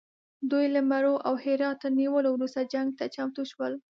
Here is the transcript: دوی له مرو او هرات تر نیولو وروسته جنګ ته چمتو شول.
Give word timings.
دوی 0.51 0.65
له 0.75 0.81
مرو 0.89 1.15
او 1.27 1.33
هرات 1.43 1.77
تر 1.83 1.91
نیولو 1.99 2.29
وروسته 2.33 2.69
جنګ 2.73 2.89
ته 2.99 3.05
چمتو 3.15 3.43
شول. 3.51 3.73